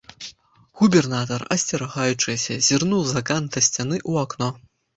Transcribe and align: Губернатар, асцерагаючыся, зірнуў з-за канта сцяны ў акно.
Губернатар, 0.79 1.41
асцерагаючыся, 1.57 2.59
зірнуў 2.71 3.01
з-за 3.13 3.25
канта 3.31 3.57
сцяны 3.69 3.97
ў 4.09 4.13
акно. 4.27 4.53